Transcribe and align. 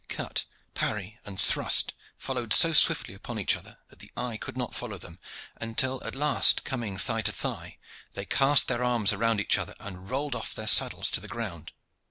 Cut, 0.09 0.45
parry, 0.73 1.19
and 1.25 1.39
thrust 1.39 1.93
followed 2.17 2.53
so 2.53 2.73
swiftly 2.73 3.13
upon 3.13 3.37
each 3.37 3.55
other 3.55 3.77
that 3.89 3.99
the 3.99 4.11
eye 4.17 4.35
could 4.35 4.57
not 4.57 4.73
follow 4.73 4.97
them, 4.97 5.19
until 5.57 6.03
at 6.03 6.15
last 6.15 6.63
coming 6.63 6.97
thigh 6.97 7.21
to 7.21 7.31
thigh, 7.31 7.77
they 8.13 8.25
cast 8.25 8.67
their 8.67 8.83
arms 8.83 9.13
around 9.13 9.39
each 9.39 9.59
other 9.59 9.75
and 9.79 10.09
rolled 10.09 10.33
off 10.35 10.55
their 10.55 10.65
saddles 10.65 11.11
to 11.11 11.19
the 11.21 11.27
ground. 11.27 11.71